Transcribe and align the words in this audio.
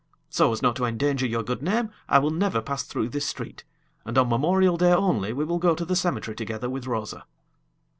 So 0.31 0.51
as 0.51 0.63
not 0.63 0.75
to 0.77 0.85
endanger 0.85 1.27
your 1.27 1.43
good 1.43 1.61
name, 1.61 1.91
I 2.09 2.17
will 2.17 2.31
never 2.31 2.59
pass 2.59 2.81
through 2.81 3.09
this 3.09 3.27
street, 3.27 3.65
and 4.03 4.17
on 4.17 4.29
Memorial 4.29 4.75
Day 4.75 4.91
only 4.91 5.31
we 5.31 5.45
will 5.45 5.59
go 5.59 5.75
to 5.75 5.85
the 5.85 5.95
cemetery 5.95 6.35
together 6.35 6.71
with 6.71 6.87
Rosa." 6.87 7.25